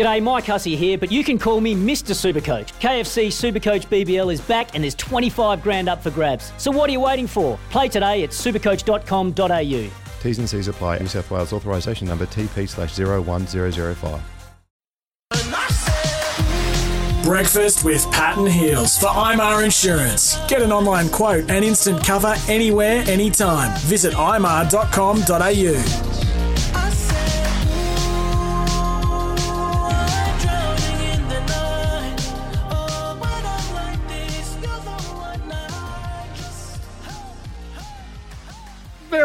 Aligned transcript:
G'day, 0.00 0.22
Mike 0.22 0.46
Hussey 0.46 0.76
here, 0.76 0.96
but 0.96 1.12
you 1.12 1.22
can 1.22 1.38
call 1.38 1.60
me 1.60 1.74
Mr. 1.74 2.14
Supercoach. 2.14 2.72
KFC 2.80 3.26
Supercoach 3.26 3.86
BBL 3.88 4.32
is 4.32 4.40
back 4.40 4.74
and 4.74 4.82
there's 4.82 4.94
25 4.94 5.62
grand 5.62 5.90
up 5.90 6.02
for 6.02 6.08
grabs. 6.10 6.54
So 6.56 6.70
what 6.70 6.88
are 6.88 6.92
you 6.94 7.00
waiting 7.00 7.26
for? 7.26 7.58
Play 7.68 7.90
today 7.90 8.22
at 8.22 8.30
supercoach.com.au. 8.30 9.90
T's 10.22 10.38
and 10.38 10.48
C's 10.48 10.68
apply. 10.68 11.00
New 11.00 11.06
South 11.06 11.30
Wales 11.30 11.52
authorisation 11.52 12.08
number 12.08 12.24
TP 12.24 12.66
slash 12.66 12.98
01005. 12.98 14.22
Breakfast 17.22 17.84
with 17.84 18.10
Pat 18.10 18.38
and 18.38 18.48
Heels 18.48 18.96
for 18.96 19.08
IMAR 19.08 19.62
Insurance. 19.62 20.38
Get 20.48 20.62
an 20.62 20.72
online 20.72 21.10
quote 21.10 21.50
and 21.50 21.62
instant 21.62 22.02
cover 22.02 22.34
anywhere, 22.48 23.04
anytime. 23.06 23.78
Visit 23.80 24.14
imar.com.au. 24.14 26.09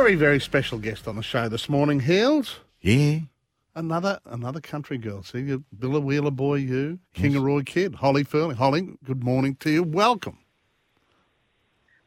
Very, 0.05 0.17
very 0.17 0.39
special 0.39 0.77
guest 0.77 1.07
on 1.07 1.15
the 1.15 1.23
show 1.23 1.49
this 1.49 1.67
morning, 1.67 2.01
Heels. 2.01 2.59
Yeah. 2.79 3.21
Another 3.73 4.19
another 4.23 4.61
country 4.61 4.99
girl. 4.99 5.23
See, 5.23 5.39
you 5.39 5.63
Biloela 5.75 6.31
boy, 6.31 6.57
you, 6.57 6.99
Kingaroy 7.15 7.65
kid, 7.65 7.95
Holly 7.95 8.23
Ferling. 8.23 8.53
Holly, 8.53 8.99
good 9.03 9.23
morning 9.23 9.55
to 9.61 9.71
you. 9.71 9.81
Welcome. 9.81 10.37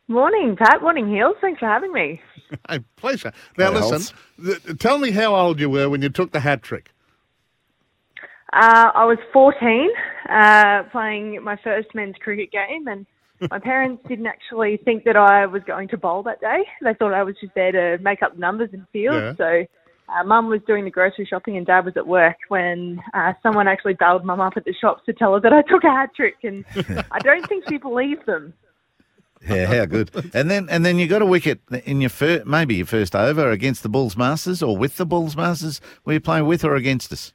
Morning, 0.06 0.55
Pat. 0.56 0.80
Morning, 0.80 1.09
Heels. 1.09 1.34
Thanks 1.41 1.59
for 1.59 1.66
having 1.66 1.92
me. 1.92 2.20
Hey, 2.69 2.84
pleasure. 2.95 3.33
Now, 3.59 3.73
Hey, 3.73 3.80
listen, 3.80 4.17
th- 4.45 4.78
tell 4.78 4.98
me 4.98 5.11
how 5.11 5.34
old 5.34 5.59
you 5.59 5.69
were 5.69 5.91
when 5.91 6.01
you 6.01 6.09
took 6.09 6.30
the 6.30 6.39
hat 6.39 6.62
trick. 6.62 6.92
Uh, 8.53 8.92
I 8.95 9.05
was 9.06 9.19
14, 9.33 9.91
uh, 10.30 10.84
playing 10.92 11.42
my 11.42 11.56
first 11.65 11.89
men's 11.97 12.15
cricket 12.20 12.53
game, 12.53 12.87
and 12.87 13.06
my 13.50 13.58
parents 13.58 14.03
didn't 14.08 14.27
actually 14.27 14.78
think 14.84 15.05
that 15.05 15.17
I 15.17 15.47
was 15.47 15.62
going 15.64 15.89
to 15.89 15.97
bowl 15.97 16.22
that 16.25 16.41
day. 16.41 16.64
They 16.83 16.94
thought 16.94 17.14
I 17.14 17.22
was 17.22 17.34
just 17.41 17.55
there 17.55 17.72
to 17.72 18.03
make 18.03 18.22
up 18.22 18.39
numbers 18.39 18.70
in 18.72 18.86
field. 18.92 19.14
Yeah. 19.14 19.34
So, 19.36 19.64
uh, 20.08 20.25
Mum 20.25 20.48
was 20.48 20.61
doing 20.67 20.84
the 20.84 20.91
grocery 20.91 21.27
shopping 21.27 21.56
and 21.56 21.66
Dad 21.66 21.84
was 21.84 21.97
at 21.97 22.06
work 22.06 22.36
when 22.48 23.00
uh, 23.12 23.34
someone 23.42 23.69
actually 23.69 23.94
bailed 23.94 24.25
Mum 24.25 24.41
up 24.41 24.55
at 24.56 24.64
the 24.64 24.72
shops 24.72 25.03
to 25.06 25.12
tell 25.12 25.34
her 25.34 25.41
that 25.41 25.53
I 25.53 25.62
took 25.62 25.84
a 25.84 25.91
hat 25.91 26.11
trick, 26.14 26.36
and 26.42 26.64
I 27.11 27.19
don't 27.20 27.47
think 27.47 27.64
she 27.69 27.77
believed 27.77 28.27
them. 28.27 28.55
Yeah, 29.47 29.66
how 29.66 29.84
good. 29.84 30.11
And 30.34 30.50
then 30.50 30.69
and 30.69 30.84
then 30.84 30.98
you 30.98 31.06
got 31.06 31.22
a 31.22 31.27
wicket 31.27 31.61
in 31.84 32.00
your 32.00 32.11
first, 32.11 32.47
maybe 32.47 32.77
your 32.77 32.86
first 32.86 33.14
over 33.14 33.50
against 33.50 33.83
the 33.83 33.89
Bulls 33.89 34.16
Masters 34.16 34.62
or 34.62 34.77
with 34.77 34.97
the 34.97 35.06
Bulls 35.06 35.36
Masters. 35.36 35.81
Were 36.05 36.14
you 36.14 36.20
playing 36.20 36.47
with 36.47 36.64
or 36.64 36.75
against 36.75 37.12
us? 37.12 37.33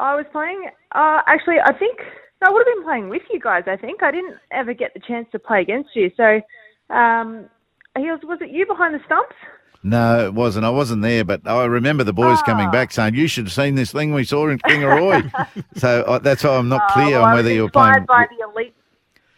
I 0.00 0.14
was 0.14 0.24
playing. 0.32 0.70
Uh, 0.92 1.20
actually, 1.26 1.56
I 1.62 1.72
think 1.72 1.98
no, 2.42 2.48
I 2.48 2.50
would 2.52 2.66
have 2.66 2.74
been 2.76 2.84
playing 2.84 3.08
with 3.08 3.22
you 3.32 3.40
guys. 3.40 3.64
I 3.66 3.76
think 3.76 4.02
I 4.02 4.10
didn't 4.10 4.36
ever 4.50 4.72
get 4.74 4.94
the 4.94 5.00
chance 5.00 5.26
to 5.32 5.38
play 5.38 5.60
against 5.60 5.90
you. 5.94 6.10
So, 6.16 6.40
um, 6.94 7.46
Heels, 7.96 8.20
was 8.24 8.38
it 8.40 8.50
you 8.50 8.66
behind 8.66 8.94
the 8.94 9.00
stumps? 9.06 9.34
No, 9.82 10.24
it 10.26 10.34
wasn't. 10.34 10.64
I 10.66 10.70
wasn't 10.70 11.02
there, 11.02 11.24
but 11.24 11.46
I 11.46 11.64
remember 11.64 12.02
the 12.04 12.12
boys 12.12 12.42
coming 12.42 12.66
Ah. 12.66 12.70
back 12.72 12.90
saying 12.92 13.14
you 13.14 13.28
should 13.28 13.44
have 13.44 13.52
seen 13.52 13.76
this 13.76 13.92
thing 13.92 14.12
we 14.12 14.24
saw 14.24 14.48
in 14.48 14.58
Kingaroy. 14.58 15.30
so 15.76 16.02
uh, 16.02 16.18
that's 16.18 16.42
why 16.42 16.56
I'm 16.56 16.68
not 16.68 16.82
Uh, 16.90 16.94
clear 16.94 17.18
well, 17.18 17.26
on 17.26 17.34
whether 17.34 17.52
you 17.52 17.62
were 17.62 17.70
playing. 17.70 17.94
inspired 17.94 18.06
by 18.06 18.26
the 18.36 18.44
elite. 18.44 18.74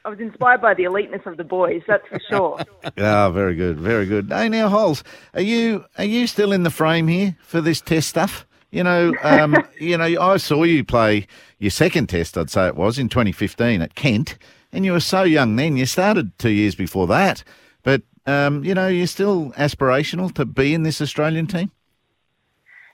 I 0.03 0.09
was 0.09 0.19
inspired 0.19 0.63
by 0.63 0.73
the 0.73 0.85
eliteness 0.85 1.21
of 1.27 1.37
the 1.37 1.45
boys. 1.45 1.83
That's 1.87 2.07
for 2.09 2.19
sure. 2.31 2.59
Oh, 2.97 3.31
very 3.35 3.55
good, 3.55 3.79
very 3.79 4.07
good. 4.07 4.31
Hey, 4.33 4.49
now, 4.49 4.71
Holes, 4.71 5.05
are 5.35 5.43
you 5.43 5.85
are 5.99 6.05
you 6.07 6.27
still 6.27 6.53
in 6.53 6.63
the 6.63 6.71
frame 6.71 7.07
here 7.07 7.37
for 7.43 7.61
this 7.61 7.83
test 7.83 8.09
stuff? 8.09 8.47
You 8.71 8.85
know, 8.85 9.15
um, 9.23 9.57
you 9.81 9.97
know, 9.97 10.21
I 10.21 10.37
saw 10.37 10.63
you 10.63 10.85
play 10.85 11.27
your 11.59 11.71
second 11.71 12.09
test. 12.09 12.39
I'd 12.39 12.51
say 12.51 12.69
it 12.69 12.77
was 12.77 12.99
in 12.99 13.09
2015 13.09 13.83
at 13.83 13.95
Kent, 13.95 14.39
and 14.73 14.85
you 14.85 14.93
were 14.93 15.01
so 15.01 15.23
young 15.23 15.57
then. 15.57 15.77
You 15.77 15.87
started 15.87 16.37
two 16.39 16.51
years 16.51 16.75
before 16.75 17.07
that, 17.09 17.43
but 17.83 18.03
um, 18.27 18.65
you 18.65 18.75
know, 18.75 18.89
you're 18.89 19.07
still 19.07 19.53
aspirational 19.53 20.33
to 20.35 20.45
be 20.45 20.75
in 20.75 20.83
this 20.83 21.01
Australian 21.01 21.47
team. 21.47 21.71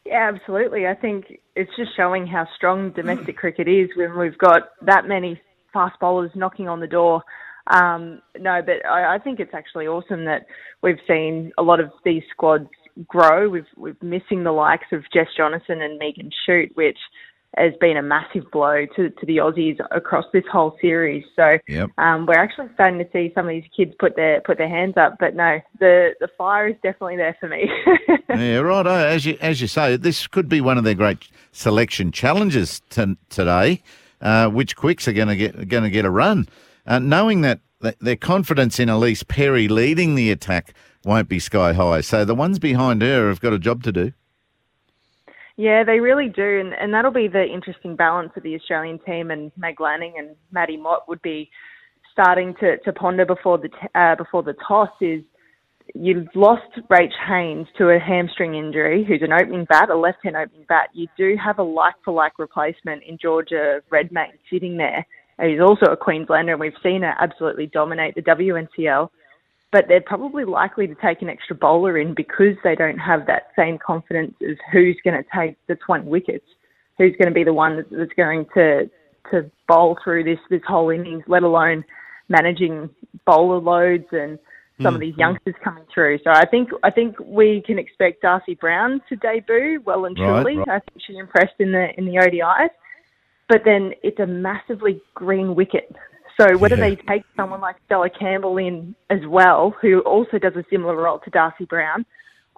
Yeah, 0.04 0.30
absolutely. 0.32 0.86
I 0.86 0.94
think 0.94 1.40
it's 1.56 1.74
just 1.76 1.96
showing 1.96 2.26
how 2.26 2.46
strong 2.54 2.90
domestic 2.90 3.36
cricket 3.36 3.66
is 3.66 3.90
when 3.96 4.16
we've 4.16 4.38
got 4.38 4.70
that 4.82 5.08
many 5.08 5.40
fast 5.72 5.98
bowlers 5.98 6.30
knocking 6.34 6.68
on 6.68 6.78
the 6.78 6.86
door. 6.86 7.22
Um, 7.66 8.22
no, 8.38 8.62
but 8.64 8.86
I, 8.86 9.16
I 9.16 9.18
think 9.18 9.40
it's 9.40 9.52
actually 9.52 9.88
awesome 9.88 10.24
that 10.26 10.46
we've 10.82 11.00
seen 11.08 11.52
a 11.58 11.62
lot 11.62 11.80
of 11.80 11.90
these 12.04 12.22
squads 12.30 12.68
grow. 13.06 13.48
We've 13.48 13.66
we're 13.76 13.96
missing 14.02 14.44
the 14.44 14.52
likes 14.52 14.86
of 14.92 15.02
Jess 15.12 15.28
Jonassen 15.38 15.82
and 15.82 15.98
Megan 15.98 16.30
Schutt, 16.46 16.74
which 16.74 16.98
has 17.56 17.72
been 17.80 17.96
a 17.96 18.02
massive 18.02 18.50
blow 18.52 18.84
to, 18.96 19.08
to 19.08 19.26
the 19.26 19.38
Aussies 19.38 19.78
across 19.90 20.26
this 20.32 20.44
whole 20.50 20.76
series. 20.80 21.24
So 21.34 21.58
Yep. 21.68 21.90
um, 21.96 22.26
we're 22.26 22.34
actually 22.34 22.68
starting 22.74 22.98
to 22.98 23.08
see 23.12 23.32
some 23.34 23.46
of 23.46 23.50
these 23.50 23.64
kids 23.74 23.92
put 23.98 24.14
their 24.14 24.40
put 24.42 24.58
their 24.58 24.68
hands 24.68 24.94
up. 24.96 25.16
But 25.18 25.34
no, 25.34 25.60
the 25.78 26.10
the 26.20 26.28
fire 26.36 26.68
is 26.68 26.76
definitely 26.82 27.16
there 27.16 27.36
for 27.40 27.48
me. 27.48 27.70
yeah, 28.28 28.58
right. 28.58 28.86
As 28.86 29.24
you 29.24 29.38
as 29.40 29.60
you 29.60 29.66
say, 29.66 29.96
this 29.96 30.26
could 30.26 30.48
be 30.48 30.60
one 30.60 30.76
of 30.78 30.84
their 30.84 30.94
great 30.94 31.28
selection 31.52 32.12
challenges 32.12 32.82
to, 32.90 33.16
today. 33.30 33.82
Uh, 34.18 34.48
which 34.48 34.76
quicks 34.76 35.06
are 35.06 35.12
going 35.12 35.28
to 35.28 35.36
get 35.36 35.68
going 35.68 35.82
to 35.82 35.90
get 35.90 36.06
a 36.06 36.10
run, 36.10 36.48
uh, 36.86 36.98
knowing 36.98 37.42
that, 37.42 37.60
that 37.80 37.98
their 38.00 38.16
confidence 38.16 38.80
in 38.80 38.88
Ellyse 38.88 39.28
Perry 39.28 39.68
leading 39.68 40.14
the 40.14 40.30
attack 40.30 40.72
won't 41.06 41.28
be 41.28 41.38
sky 41.38 41.72
high. 41.72 42.00
So 42.00 42.24
the 42.24 42.34
ones 42.34 42.58
behind 42.58 43.00
her 43.02 43.28
have 43.28 43.40
got 43.40 43.52
a 43.52 43.58
job 43.58 43.82
to 43.84 43.92
do. 43.92 44.12
Yeah, 45.56 45.84
they 45.84 46.00
really 46.00 46.28
do, 46.28 46.60
and, 46.60 46.74
and 46.74 46.92
that'll 46.92 47.12
be 47.12 47.28
the 47.28 47.44
interesting 47.44 47.96
balance 47.96 48.32
of 48.36 48.42
the 48.42 48.54
Australian 48.54 48.98
team. 48.98 49.30
And 49.30 49.50
Meg 49.56 49.80
Lanning 49.80 50.14
and 50.18 50.36
Matty 50.50 50.76
Mott 50.76 51.08
would 51.08 51.22
be 51.22 51.50
starting 52.12 52.54
to, 52.60 52.76
to 52.78 52.92
ponder 52.92 53.24
before 53.24 53.56
the 53.56 53.70
uh, 53.98 54.16
before 54.16 54.42
the 54.42 54.54
toss. 54.68 54.90
Is 55.00 55.22
you've 55.94 56.26
lost 56.34 56.68
Rach 56.90 57.12
Haynes 57.26 57.68
to 57.78 57.88
a 57.88 57.98
hamstring 57.98 58.54
injury, 58.54 59.02
who's 59.02 59.22
an 59.22 59.32
opening 59.32 59.64
bat, 59.64 59.88
a 59.88 59.96
left-hand 59.96 60.36
opening 60.36 60.66
bat. 60.68 60.90
You 60.92 61.06
do 61.16 61.36
have 61.42 61.58
a 61.58 61.62
like-for-like 61.62 62.38
replacement 62.38 63.04
in 63.04 63.16
Georgia 63.16 63.80
Redmayne 63.88 64.38
sitting 64.50 64.76
there. 64.76 65.06
He's 65.40 65.60
also 65.60 65.86
a 65.86 65.96
Queenslander, 65.96 66.52
and 66.52 66.60
we've 66.60 66.72
seen 66.82 67.02
her 67.02 67.14
absolutely 67.18 67.66
dominate 67.66 68.14
the 68.14 68.22
WNCL 68.22 69.08
but 69.76 69.88
they're 69.88 70.00
probably 70.00 70.46
likely 70.46 70.86
to 70.86 70.94
take 70.94 71.20
an 71.20 71.28
extra 71.28 71.54
bowler 71.54 71.98
in 71.98 72.14
because 72.14 72.56
they 72.64 72.74
don't 72.74 72.96
have 72.96 73.26
that 73.26 73.48
same 73.54 73.76
confidence 73.76 74.34
of 74.40 74.56
who's 74.72 74.96
going 75.04 75.22
to 75.22 75.28
take 75.36 75.54
the 75.66 75.74
20 75.74 76.08
wickets, 76.08 76.46
who's 76.96 77.14
going 77.18 77.28
to 77.28 77.34
be 77.34 77.44
the 77.44 77.52
one 77.52 77.84
that's 77.90 78.12
going 78.16 78.46
to 78.54 78.90
to 79.30 79.50
bowl 79.68 79.98
through 80.02 80.24
this 80.24 80.38
this 80.48 80.62
whole 80.66 80.88
innings, 80.88 81.24
let 81.28 81.42
alone 81.42 81.84
managing 82.30 82.88
bowler 83.26 83.58
loads 83.58 84.06
and 84.12 84.38
some 84.80 84.94
of 84.94 85.00
these 85.00 85.12
mm-hmm. 85.12 85.20
youngsters 85.20 85.54
coming 85.62 85.84
through. 85.92 86.20
So 86.24 86.30
I 86.30 86.46
think 86.46 86.70
I 86.82 86.90
think 86.90 87.14
we 87.20 87.62
can 87.66 87.78
expect 87.78 88.22
Darcie 88.22 88.58
Brown 88.58 89.02
to 89.10 89.16
debut 89.16 89.82
well 89.84 90.06
and 90.06 90.18
Right, 90.18 90.42
truly. 90.42 90.56
right. 90.56 90.68
I 90.68 90.78
think 90.78 91.02
she 91.06 91.18
impressed 91.18 91.56
in 91.58 91.72
the 91.72 91.88
in 91.98 92.06
the 92.06 92.12
ODIs. 92.12 92.70
But 93.46 93.60
then 93.66 93.92
it's 94.02 94.20
a 94.20 94.26
massively 94.26 95.02
green 95.14 95.54
wicket. 95.54 95.94
So 96.38 96.56
whether 96.58 96.76
Yeah. 96.76 96.90
they 96.90 96.96
take 96.96 97.22
someone 97.36 97.60
like 97.60 97.76
Stella 97.86 98.10
Campbell 98.10 98.58
in 98.58 98.94
as 99.10 99.20
well, 99.26 99.70
who 99.80 100.00
also 100.00 100.38
does 100.38 100.54
a 100.56 100.64
similar 100.70 100.96
role 100.96 101.18
to 101.20 101.30
Darcie 101.30 101.66
Brown, 101.68 102.04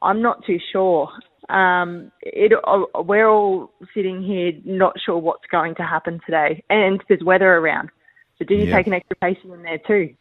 I'm 0.02 0.20
not 0.22 0.44
too 0.44 0.58
sure. 0.72 1.10
Um, 1.48 2.10
it, 2.22 2.52
uh, 2.52 3.02
we're 3.02 3.28
all 3.28 3.72
sitting 3.94 4.22
here 4.22 4.52
not 4.64 4.94
sure 5.04 5.16
what's 5.18 5.46
going 5.50 5.74
to 5.76 5.82
happen 5.82 6.20
today, 6.26 6.62
and 6.68 7.02
there's 7.08 7.22
weather 7.22 7.54
around. 7.56 7.90
So 8.38 8.44
do 8.44 8.54
you 8.54 8.66
Yeah. 8.66 8.76
take 8.76 8.86
an 8.86 8.94
extra 8.94 9.16
pacing 9.16 9.52
in 9.52 9.62
there 9.62 9.78
too? 9.78 10.14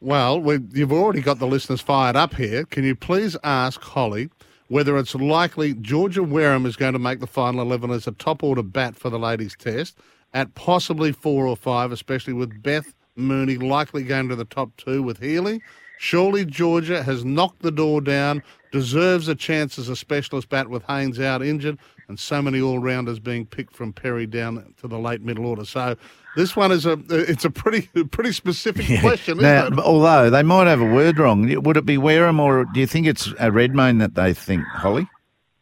Well, 0.00 0.40
we, 0.40 0.58
you've 0.72 0.92
already 0.92 1.22
got 1.22 1.38
the 1.38 1.46
listeners 1.46 1.80
fired 1.80 2.16
up 2.16 2.34
here. 2.34 2.64
Can 2.64 2.84
you 2.84 2.94
please 2.94 3.36
ask 3.42 3.80
Holly 3.80 4.28
whether 4.68 4.96
it's 4.98 5.14
likely 5.14 5.74
Georgia 5.74 6.22
Wareham 6.22 6.66
is 6.66 6.76
going 6.76 6.92
to 6.92 6.98
make 6.98 7.20
the 7.20 7.26
final 7.26 7.62
11 7.62 7.90
as 7.90 8.06
a 8.06 8.12
top 8.12 8.42
order 8.42 8.62
bat 8.62 8.96
for 8.96 9.10
the 9.10 9.18
ladies' 9.18 9.56
test 9.56 9.96
at 10.36 10.54
possibly 10.54 11.12
four 11.12 11.46
or 11.46 11.56
five, 11.56 11.90
especially 11.92 12.34
with 12.34 12.62
Beth 12.62 12.92
Mooney 13.16 13.56
likely 13.56 14.02
going 14.04 14.28
to 14.28 14.36
the 14.36 14.44
top 14.44 14.70
two 14.76 15.02
with 15.02 15.18
Healy? 15.20 15.62
Surely 15.98 16.44
Georgia 16.44 17.02
has 17.02 17.24
knocked 17.24 17.62
the 17.62 17.70
door 17.70 18.02
down, 18.02 18.42
deserves 18.70 19.28
a 19.28 19.34
chance 19.34 19.78
as 19.78 19.88
a 19.88 19.96
specialist 19.96 20.50
bat 20.50 20.68
with 20.68 20.82
Haynes 20.84 21.18
out 21.18 21.42
injured, 21.42 21.78
and 22.08 22.20
so 22.20 22.42
many 22.42 22.60
all 22.60 22.78
rounders 22.80 23.18
being 23.18 23.46
picked 23.46 23.74
from 23.74 23.94
Perry 23.94 24.26
down 24.26 24.74
to 24.80 24.86
the 24.86 24.98
late 24.98 25.22
middle 25.22 25.46
order. 25.46 25.64
So 25.64 25.96
this 26.36 26.54
one 26.54 26.70
is 26.70 26.84
a 26.84 26.98
it's 27.08 27.46
a 27.46 27.50
pretty 27.50 27.88
pretty 28.04 28.32
specific 28.32 29.00
question, 29.00 29.38
Now, 29.38 29.64
isn't 29.64 29.78
it? 29.78 29.82
although 29.82 30.28
they 30.28 30.42
might 30.42 30.66
have 30.66 30.82
a 30.82 30.92
word 30.92 31.18
wrong, 31.18 31.50
would 31.62 31.78
it 31.78 31.86
be 31.86 31.96
Wareham 31.96 32.38
or 32.40 32.66
do 32.74 32.78
you 32.80 32.86
think 32.86 33.06
it's 33.06 33.32
a 33.38 33.50
Redmayne 33.50 33.96
that 33.98 34.14
they 34.16 34.34
think, 34.34 34.64
Holly? 34.66 35.08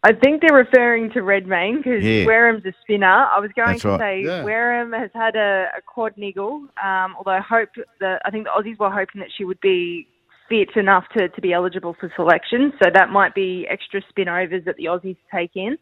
I 0.06 0.12
think 0.12 0.42
they're 0.42 0.56
referring 0.56 1.10
to 1.12 1.22
Redmayne 1.22 1.78
because 1.78 2.04
Yeah. 2.04 2.26
Wareham's 2.26 2.64
a 2.66 2.74
spinner. 2.82 3.06
I 3.06 3.40
was 3.40 3.50
going 3.56 3.68
That's 3.68 3.82
to 3.82 3.88
right. 3.88 4.00
say 4.00 4.22
Yeah. 4.24 4.44
Wareham 4.44 4.92
has 4.92 5.10
had 5.14 5.34
a, 5.34 5.68
a 5.76 5.80
quad 5.80 6.12
niggle, 6.18 6.68
um, 6.84 7.14
although 7.16 7.30
I 7.30 7.40
hope 7.40 7.70
that 8.00 8.20
I 8.24 8.30
think 8.30 8.44
the 8.44 8.50
Aussies 8.50 8.78
were 8.78 8.90
hoping 8.90 9.20
that 9.20 9.30
she 9.36 9.44
would 9.44 9.60
be 9.60 10.06
fit 10.48 10.76
enough 10.76 11.04
to, 11.16 11.30
to 11.30 11.40
be 11.40 11.54
eligible 11.54 11.96
for 11.98 12.12
selection. 12.16 12.74
So 12.82 12.90
that 12.92 13.08
might 13.08 13.34
be 13.34 13.66
extra 13.70 14.02
spin 14.10 14.28
overs 14.28 14.62
that 14.66 14.76
the 14.76 14.84
Aussies 14.84 15.16
take 15.34 15.52
in. 15.56 15.78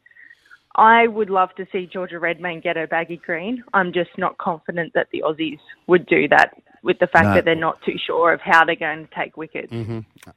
I 0.76 1.08
would 1.08 1.28
love 1.28 1.50
to 1.56 1.66
see 1.72 1.86
Georgia 1.92 2.20
Redmayne 2.20 2.60
get 2.60 2.76
her 2.76 2.86
baggy 2.86 3.16
green. 3.16 3.64
I'm 3.74 3.92
just 3.92 4.10
not 4.18 4.38
confident 4.38 4.92
that 4.94 5.08
the 5.12 5.22
Aussies 5.26 5.58
would 5.88 6.06
do 6.06 6.28
that 6.28 6.52
with 6.82 6.98
the 6.98 7.06
fact 7.06 7.26
No. 7.26 7.34
that 7.34 7.44
they're 7.44 7.54
not 7.54 7.80
too 7.82 7.96
sure 7.96 8.32
of 8.32 8.40
how 8.40 8.64
they're 8.64 8.74
going 8.74 9.06
to 9.06 9.14
take 9.14 9.36
wickets. 9.36 9.72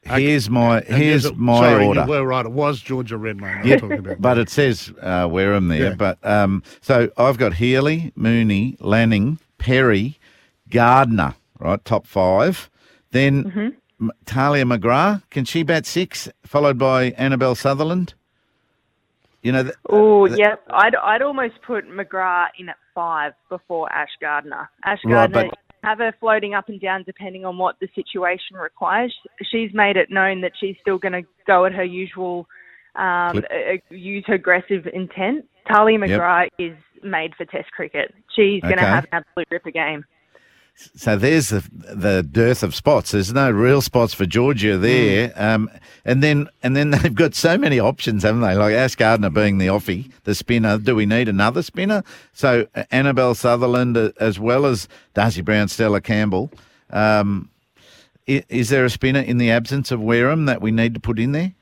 Here's 0.03 0.49
my 0.49 0.79
And 0.81 0.95
here's 0.97 1.23
yes, 1.23 1.31
it- 1.31 1.37
my 1.37 1.59
sorry, 1.59 1.85
order. 1.85 2.01
You 2.01 2.07
were 2.07 2.23
right. 2.23 2.45
It 2.45 2.51
was 2.51 2.79
Georgia 2.81 3.17
Redmayne. 3.17 3.61
Yeah, 3.65 3.77
talking 3.77 3.99
about. 3.99 4.21
but 4.21 4.37
it 4.37 4.49
says 4.49 4.93
uh, 5.01 5.27
Wareham 5.29 5.67
there. 5.69 5.89
Yeah. 5.89 5.95
But 5.95 6.23
um, 6.25 6.61
so 6.81 7.09
I've 7.17 7.37
got 7.37 7.55
Healy, 7.55 8.11
Mooney, 8.15 8.77
Lanning, 8.79 9.39
Perry, 9.57 10.19
Gardner, 10.69 11.35
right, 11.59 11.83
top 11.85 12.05
five. 12.07 12.69
Then 13.11 13.43
Mm-hmm. 13.45 14.09
Tahlia 14.25 14.65
McGrath, 14.65 15.23
can 15.29 15.45
she 15.45 15.63
bat 15.63 15.85
six? 15.85 16.27
Followed 16.45 16.77
by 16.77 17.11
Annabel 17.11 17.55
Sutherland. 17.55 18.13
You 19.41 19.51
know, 19.53 19.63
th- 19.63 19.75
Oh, 19.89 20.25
yep. 20.25 20.61
I'd 20.69 20.95
I'd 20.95 21.21
almost 21.21 21.61
put 21.61 21.87
McGrath 21.89 22.47
in 22.59 22.67
at 22.67 22.75
five 22.93 23.33
before 23.49 23.89
Ash 23.93 24.09
Gardner. 24.19 24.69
Ash 24.83 24.99
Right, 25.05 25.31
Gardner 25.31 25.49
but- 25.49 25.59
have 25.85 25.99
her 25.99 26.13
floating 26.19 26.53
up 26.53 26.67
and 26.67 26.81
down 26.81 27.03
depending 27.03 27.45
on 27.45 27.57
what 27.57 27.75
the 27.79 27.87
situation 27.95 28.57
requires. 28.57 29.13
She's 29.51 29.69
made 29.73 29.97
it 29.97 30.09
known 30.09 30.41
that 30.41 30.51
she's 30.59 30.75
still 30.81 30.97
going 30.97 31.13
to 31.13 31.21
go 31.45 31.65
at 31.65 31.73
her 31.73 31.83
usual, 31.83 32.47
um, 32.95 33.37
uh, 33.37 33.77
use 33.89 34.23
her 34.27 34.33
aggressive 34.33 34.87
intent. 34.93 35.45
Tahlia 35.71 35.99
McGrath 35.99 36.49
is 36.59 36.75
made 37.03 37.33
for 37.35 37.45
Test 37.45 37.71
cricket. 37.71 38.13
She's 38.35 38.61
going 38.61 38.77
to 38.77 38.83
have 38.83 39.05
an 39.05 39.23
absolute 39.23 39.47
ripper 39.51 39.71
game. 39.71 40.05
So 40.77 41.15
there's 41.15 41.49
the 41.49 41.63
the 41.71 42.21
dearth 42.23 42.61
of 42.61 42.75
spots. 42.75 43.11
There's 43.11 43.33
no 43.33 43.49
real 43.49 43.81
spots 43.81 44.13
for 44.13 44.25
Georgia 44.25 44.77
there. 44.77 45.31
Um, 45.35 45.69
and 46.03 46.21
then 46.21 46.47
and 46.63 46.75
then 46.75 46.89
they've 46.91 47.15
got 47.15 47.33
so 47.33 47.57
many 47.57 47.79
options, 47.79 48.23
haven't 48.23 48.41
they? 48.41 48.55
Like 48.55 48.73
Ash 48.73 48.95
Gardner 48.95 49.29
being 49.29 49.57
the 49.57 49.67
offie, 49.67 50.11
the 50.25 50.35
spinner. 50.35 50.77
Do 50.77 50.93
we 50.95 51.05
need 51.05 51.29
another 51.29 51.61
spinner? 51.63 52.03
So 52.33 52.67
uh, 52.75 52.83
Annabel 52.91 53.35
Sutherland 53.35 53.95
uh, 53.97 54.11
as 54.19 54.37
well 54.39 54.65
as 54.65 54.87
Darcie 55.15 55.43
Brown, 55.43 55.69
Stella 55.69 56.01
Campbell. 56.01 56.51
Um, 56.89 57.49
i- 58.27 58.43
is 58.49 58.69
there 58.69 58.83
a 58.85 58.89
spinner 58.89 59.21
in 59.21 59.37
the 59.37 59.51
absence 59.51 59.91
of 59.91 60.01
Wareham 60.01 60.45
that 60.45 60.61
we 60.61 60.71
need 60.71 60.93
to 60.93 60.99
put 60.99 61.19
in 61.19 61.31
there? 61.31 61.53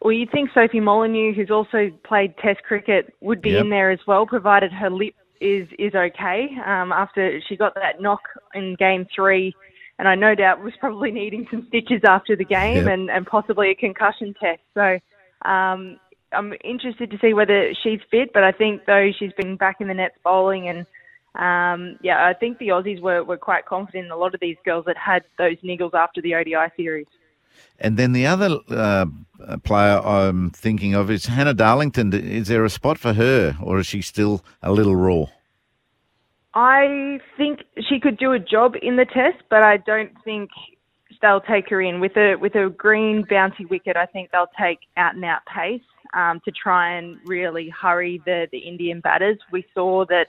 Well, 0.00 0.12
you'd 0.12 0.30
think 0.30 0.50
Sophie 0.54 0.78
Molineux, 0.80 1.32
who's 1.34 1.50
also 1.50 1.90
played 2.04 2.36
Test 2.38 2.62
cricket, 2.62 3.12
would 3.20 3.42
be 3.42 3.50
Yep. 3.50 3.64
in 3.64 3.70
there 3.70 3.90
as 3.90 3.98
well, 4.06 4.26
provided 4.26 4.70
her 4.72 4.90
lip 4.90 5.14
is 5.40 5.68
is 5.78 5.94
okay. 5.94 6.48
Um, 6.64 6.92
after 6.92 7.40
she 7.48 7.56
got 7.56 7.74
that 7.74 8.00
knock 8.00 8.20
in 8.54 8.76
Game 8.78 9.06
Three, 9.14 9.54
and 9.98 10.08
I 10.08 10.14
no 10.14 10.34
doubt 10.34 10.62
was 10.62 10.74
probably 10.80 11.10
needing 11.10 11.46
some 11.50 11.66
stitches 11.68 12.02
after 12.06 12.36
the 12.36 12.44
game 12.44 12.84
Yep. 12.84 12.86
and, 12.86 13.10
and 13.10 13.26
possibly 13.26 13.70
a 13.70 13.74
concussion 13.74 14.34
test. 14.40 14.60
So 14.74 14.98
um, 15.48 15.98
I'm 16.32 16.52
interested 16.64 17.10
to 17.10 17.18
see 17.18 17.34
whether 17.34 17.72
she's 17.82 18.00
fit. 18.10 18.32
But 18.32 18.44
I 18.44 18.52
think 18.52 18.82
though 18.86 19.10
she's 19.18 19.32
been 19.32 19.56
back 19.56 19.76
in 19.80 19.88
the 19.88 19.94
nets 19.94 20.16
bowling 20.24 20.68
and. 20.68 20.86
Um, 21.38 21.98
yeah, 22.00 22.24
I 22.26 22.32
think 22.32 22.56
the 22.56 22.68
Aussies 22.68 22.98
were, 22.98 23.22
were 23.22 23.36
quite 23.36 23.66
confident 23.66 24.06
in 24.06 24.10
a 24.10 24.16
lot 24.16 24.32
of 24.32 24.40
these 24.40 24.56
girls 24.64 24.86
that 24.86 24.96
had 24.96 25.22
those 25.36 25.58
niggles 25.62 25.92
after 25.92 26.22
the 26.22 26.34
ODI 26.34 26.72
series. 26.78 27.06
And 27.78 27.96
then 27.96 28.12
the 28.12 28.26
other 28.26 28.58
uh, 28.70 29.06
player 29.64 30.00
I'm 30.00 30.50
thinking 30.50 30.94
of 30.94 31.10
is 31.10 31.26
Hannah 31.26 31.54
Darlington. 31.54 32.12
Is 32.12 32.48
there 32.48 32.64
a 32.64 32.70
spot 32.70 32.98
for 32.98 33.12
her, 33.12 33.56
or 33.62 33.78
is 33.78 33.86
she 33.86 34.02
still 34.02 34.44
a 34.62 34.72
little 34.72 34.96
raw? 34.96 35.26
I 36.54 37.20
think 37.36 37.60
she 37.88 38.00
could 38.00 38.16
do 38.16 38.32
a 38.32 38.38
job 38.38 38.74
in 38.80 38.96
the 38.96 39.04
test, 39.04 39.42
but 39.50 39.62
I 39.62 39.76
don't 39.76 40.12
think 40.24 40.50
they'll 41.20 41.40
take 41.40 41.68
her 41.68 41.82
in 41.82 42.00
with 42.00 42.16
a 42.16 42.36
with 42.36 42.54
a 42.54 42.70
green 42.70 43.24
bouncy 43.30 43.68
wicket. 43.68 43.96
I 43.96 44.06
think 44.06 44.30
they'll 44.30 44.46
take 44.58 44.78
out 44.96 45.14
and 45.14 45.24
out 45.24 45.42
pace 45.54 45.82
um, 46.14 46.40
to 46.44 46.50
try 46.50 46.96
and 46.96 47.18
really 47.26 47.68
hurry 47.68 48.22
the 48.24 48.48
the 48.52 48.58
Indian 48.58 49.00
batters. 49.00 49.38
We 49.52 49.66
saw 49.74 50.06
that 50.06 50.28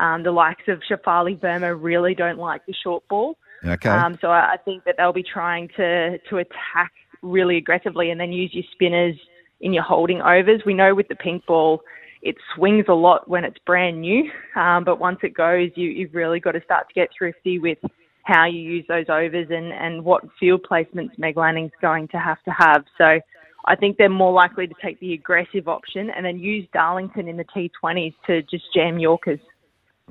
um, 0.00 0.22
the 0.22 0.32
likes 0.32 0.64
of 0.68 0.80
Shafali 0.90 1.38
Verma 1.38 1.76
really 1.80 2.14
don't 2.14 2.38
like 2.38 2.66
the 2.66 2.74
short 2.82 3.06
ball. 3.08 3.36
Okay. 3.64 3.88
Um, 3.88 4.18
so 4.20 4.28
I, 4.28 4.56
think 4.64 4.84
that 4.84 4.96
they'll 4.98 5.12
be 5.12 5.22
trying 5.22 5.68
to 5.76 6.18
to 6.18 6.38
attack 6.38 6.92
really 7.22 7.56
aggressively 7.56 8.10
and 8.10 8.20
then 8.20 8.32
use 8.32 8.50
your 8.52 8.64
spinners 8.72 9.14
in 9.60 9.72
your 9.72 9.84
holding 9.84 10.20
overs. 10.20 10.62
We 10.66 10.74
know 10.74 10.94
with 10.94 11.08
the 11.08 11.14
pink 11.14 11.46
ball, 11.46 11.82
it 12.22 12.34
swings 12.54 12.86
a 12.88 12.94
lot 12.94 13.28
when 13.28 13.44
it's 13.44 13.58
brand 13.64 14.00
new, 14.00 14.30
um, 14.56 14.84
but 14.84 14.98
once 14.98 15.18
it 15.22 15.34
goes, 15.34 15.70
you, 15.76 15.88
you've 15.88 16.14
really 16.14 16.40
got 16.40 16.52
to 16.52 16.62
start 16.64 16.88
to 16.88 16.94
get 16.94 17.08
thrifty 17.16 17.58
with 17.58 17.78
how 18.24 18.46
you 18.46 18.58
use 18.58 18.84
those 18.88 19.06
overs 19.08 19.48
and, 19.50 19.72
and 19.72 20.04
what 20.04 20.24
field 20.38 20.64
placements 20.68 21.18
Meg 21.18 21.36
Lanning's 21.36 21.72
going 21.80 22.08
to 22.08 22.18
have 22.18 22.42
to 22.44 22.50
have. 22.50 22.84
So 22.98 23.18
I 23.66 23.76
think 23.76 23.96
they're 23.96 24.08
more 24.08 24.32
likely 24.32 24.66
to 24.66 24.74
take 24.82 24.98
the 25.00 25.14
aggressive 25.14 25.68
option 25.68 26.10
and 26.10 26.24
then 26.24 26.38
use 26.38 26.66
Darlington 26.72 27.28
in 27.28 27.36
the 27.36 27.44
T20s 27.44 28.14
to 28.26 28.42
just 28.42 28.64
jam 28.74 28.98
Yorkers. 28.98 29.40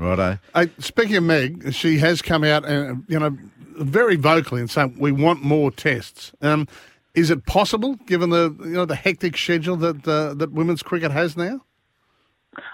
Righto. 0.02 0.40
Uh, 0.54 0.66
speaking 0.80 1.16
of 1.16 1.24
Meg, 1.24 1.74
she 1.74 2.00
has 2.00 2.22
come 2.22 2.44
out 2.44 2.66
and 2.66 3.06
you 3.08 3.20
know 3.20 3.38
very 3.78 4.16
vocally 4.16 4.62
and 4.62 4.70
saying 4.70 4.98
we 5.00 5.12
want 5.12 5.44
more 5.44 5.72
tests. 5.72 6.32
Um, 6.42 6.68
is 7.14 7.30
it 7.30 7.46
possible, 7.46 7.96
given 8.08 8.30
the 8.30 8.56
you 8.60 8.72
know 8.72 8.86
the 8.86 8.96
hectic 8.96 9.38
schedule 9.38 9.76
that 9.78 10.08
uh, 10.08 10.34
that 10.34 10.52
women's 10.52 10.82
cricket 10.82 11.12
has 11.12 11.38
now? 11.38 11.62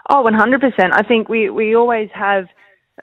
Oh, 0.10 0.24
100%. 0.24 0.90
I 0.94 1.04
think 1.04 1.30
we, 1.30 1.50
we 1.50 1.76
always 1.76 2.10
have 2.14 2.48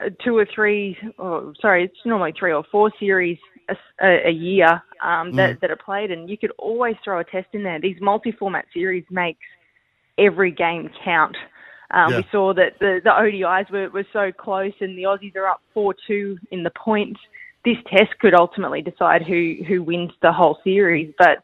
uh, 0.01 0.09
two 0.23 0.37
or 0.37 0.45
three, 0.53 0.97
or, 1.17 1.53
sorry, 1.61 1.85
it's 1.85 1.97
normally 2.03 2.33
three 2.37 2.51
or 2.51 2.65
four 2.69 2.91
series 2.99 3.37
a, 3.69 3.75
a, 4.05 4.27
a 4.27 4.31
year 4.31 4.81
um, 5.03 5.31
that, 5.33 5.61
that 5.61 5.71
are 5.71 5.77
played, 5.77 6.11
and 6.11 6.29
you 6.29 6.37
could 6.37 6.51
always 6.57 6.95
throw 7.03 7.19
a 7.19 7.23
test 7.23 7.47
in 7.53 7.63
there. 7.63 7.79
These 7.79 8.01
multi-format 8.01 8.65
series 8.73 9.05
makes 9.09 9.45
every 10.17 10.51
game 10.51 10.89
count. 11.03 11.37
Um, 11.91 12.11
Yeah. 12.11 12.17
We 12.17 12.25
saw 12.31 12.53
that 12.53 12.79
the, 12.79 13.01
the 13.03 13.09
ODIs 13.11 13.69
were, 13.71 13.89
were 13.89 14.05
so 14.11 14.31
close, 14.31 14.73
and 14.79 14.97
the 14.97 15.03
Aussies 15.03 15.35
are 15.35 15.47
up 15.47 15.61
4-2 15.75 16.37
in 16.51 16.63
the 16.63 16.71
points. 16.71 17.19
This 17.63 17.77
test 17.87 18.17
could 18.19 18.33
ultimately 18.33 18.81
decide 18.81 19.23
who, 19.23 19.55
who 19.67 19.81
wins 19.83 20.11
the 20.21 20.31
whole 20.31 20.59
series, 20.63 21.13
but 21.17 21.43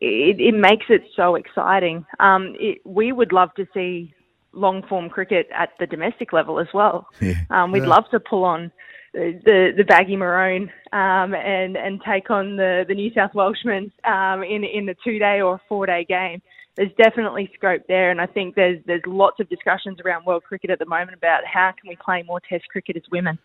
it, 0.00 0.40
it 0.40 0.54
makes 0.54 0.86
it 0.88 1.02
so 1.14 1.34
exciting. 1.36 2.04
Um, 2.18 2.56
it, 2.58 2.78
we 2.84 3.12
would 3.12 3.32
love 3.32 3.54
to 3.54 3.66
see 3.74 4.14
long 4.52 4.82
form 4.88 5.08
cricket 5.08 5.48
at 5.54 5.70
the 5.78 5.86
domestic 5.86 6.32
level 6.32 6.58
as 6.58 6.66
well. 6.74 7.06
Um, 7.50 7.72
we'd 7.72 7.82
love 7.84 8.04
to 8.10 8.20
pull 8.20 8.44
on 8.44 8.70
the 9.12 9.40
the, 9.44 9.72
the 9.76 9.84
baggy 9.84 10.16
maroon 10.16 10.70
um, 10.92 11.34
and 11.34 11.76
and 11.76 12.00
take 12.02 12.30
on 12.30 12.56
the, 12.56 12.84
the 12.88 12.94
New 12.94 13.12
South 13.12 13.34
Welshmen 13.34 13.92
um, 14.04 14.42
in 14.42 14.64
in 14.64 14.88
a 14.88 14.94
two 15.04 15.18
day 15.18 15.40
or 15.40 15.60
four 15.68 15.86
day 15.86 16.04
game. 16.04 16.40
There's 16.80 16.92
definitely 16.96 17.52
scope 17.54 17.82
there, 17.88 18.10
and 18.10 18.22
I 18.22 18.26
think 18.26 18.54
there's 18.54 18.78
there's 18.86 19.02
lots 19.06 19.38
of 19.38 19.50
discussions 19.50 20.00
around 20.02 20.24
world 20.24 20.44
cricket 20.44 20.70
at 20.70 20.78
the 20.78 20.86
moment 20.86 21.12
about 21.12 21.44
how 21.44 21.74
can 21.78 21.90
we 21.90 21.96
play 22.02 22.22
more 22.22 22.40
Test 22.40 22.64
cricket 22.70 22.96
as 22.96 23.02
women. 23.12 23.38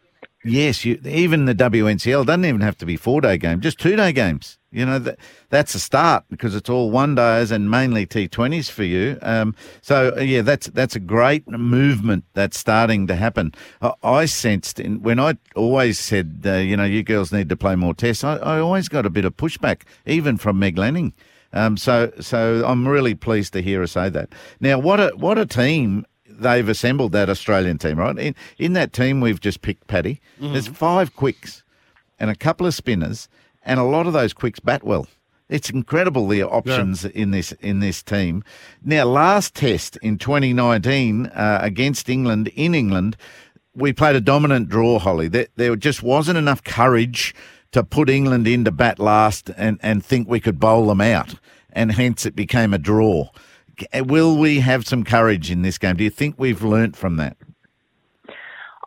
Yes, 0.46 0.86
you, 0.86 1.02
even 1.04 1.44
the 1.44 1.54
WNCL 1.54 2.26
doesn't 2.26 2.46
even 2.46 2.62
have 2.62 2.78
to 2.78 2.86
be 2.86 2.96
four 2.96 3.20
day 3.20 3.38
game, 3.38 3.60
just 3.60 3.78
two 3.78 3.98
day 3.98 4.14
games. 4.14 4.58
You 4.72 4.86
know 4.86 5.00
that 5.00 5.20
that's 5.50 5.76
a 5.76 5.82
start 5.82 6.24
because 6.30 6.56
it's 6.56 6.70
all 6.70 6.92
one 6.92 7.16
days 7.16 7.52
and 7.52 7.70
mainly 7.70 8.06
T 8.06 8.30
Twenties 8.30 8.70
for 8.70 8.86
you. 8.86 9.20
Um, 9.22 9.54
so 9.82 10.14
uh, 10.16 10.22
yeah, 10.22 10.42
that's 10.42 10.68
that's 10.68 10.96
a 10.96 11.02
great 11.02 11.46
movement 11.46 12.24
that's 12.36 12.58
starting 12.58 13.06
to 13.08 13.16
happen. 13.18 13.54
I, 13.82 13.96
I 14.02 14.26
sensed 14.28 14.80
in, 14.80 15.02
when 15.02 15.20
I 15.20 15.38
always 15.58 16.00
said, 16.00 16.44
uh, 16.46 16.54
you 16.54 16.78
know, 16.78 16.86
you 16.86 17.04
girls 17.04 17.34
need 17.34 17.50
to 17.50 17.58
play 17.58 17.76
more 17.76 17.94
tests. 17.94 18.24
I, 18.24 18.38
I 18.38 18.62
always 18.62 18.88
got 18.88 19.06
a 19.06 19.10
bit 19.10 19.26
of 19.26 19.36
pushback, 19.36 19.82
even 20.06 20.38
from 20.38 20.58
Meg 20.58 20.78
Lanning. 20.78 21.12
Um, 21.56 21.78
so 21.78 22.12
so 22.20 22.64
I'm 22.66 22.88
really 22.88 23.16
pleased 23.16 23.54
to 23.54 23.62
hear 23.62 23.80
her 23.80 23.88
say 23.88 24.10
that. 24.10 24.30
Now, 24.60 24.78
what 24.78 25.00
a 25.00 25.12
what 25.16 25.38
a 25.38 25.46
team 25.46 26.06
they've 26.28 26.68
assembled 26.68 27.14
that 27.14 27.30
Australian 27.30 27.78
team, 27.78 27.98
right? 27.98 28.18
In, 28.18 28.36
in 28.58 28.74
that 28.74 28.92
team 28.92 29.22
we've 29.22 29.40
just 29.40 29.62
picked, 29.62 29.88
Paddy, 29.88 30.20
there's 30.54 30.68
five 30.68 31.16
quicks 31.16 31.64
and 32.20 32.30
a 32.30 32.36
couple 32.36 32.68
of 32.68 32.74
spinners, 32.74 33.30
and 33.64 33.80
a 33.80 33.84
lot 33.84 34.06
of 34.06 34.14
those 34.14 34.34
quicks 34.34 34.60
bat 34.60 34.84
well. 34.84 35.08
It's 35.48 35.70
incredible 35.70 36.28
the 36.28 36.44
options 36.44 37.06
in 37.06 37.32
this 37.32 37.52
in 37.54 37.80
this 37.80 38.02
team. 38.04 38.44
Now, 38.84 39.06
last 39.06 39.54
test 39.56 39.98
in 40.02 40.18
2019 40.18 41.28
uh, 41.28 41.60
against 41.62 42.10
England 42.10 42.48
in 42.50 42.74
England, 42.74 43.16
we 43.76 43.94
played 43.94 44.16
a 44.16 44.22
dominant 44.22 44.70
draw. 44.70 44.98
Holly, 45.00 45.28
there, 45.28 45.48
there 45.56 45.76
just 45.76 46.02
wasn't 46.02 46.38
enough 46.38 46.64
courage 46.64 47.36
to 47.76 47.84
put 47.84 48.10
England 48.10 48.48
into 48.48 48.72
bat 48.72 49.00
last 49.00 49.52
and, 49.58 49.78
and 49.84 50.04
think 50.04 50.30
we 50.30 50.40
could 50.40 50.62
bowl 50.62 50.88
them 50.88 51.02
out, 51.02 51.36
and 51.74 51.92
hence 51.92 52.26
it 52.26 52.34
became 52.34 52.74
a 52.74 52.78
draw. 52.78 53.28
Will 53.94 54.38
we 54.38 54.62
have 54.62 54.88
some 54.88 55.04
courage 55.04 55.52
in 55.52 55.62
this 55.62 55.78
game? 55.78 55.98
Do 55.98 56.06
you 56.06 56.10
think 56.10 56.36
we've 56.38 56.64
learnt 56.64 56.96
from 56.96 57.18
that? 57.18 57.36